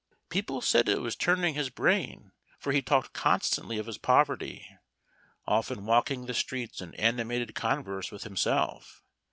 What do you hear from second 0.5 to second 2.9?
said it was turning his brain, for he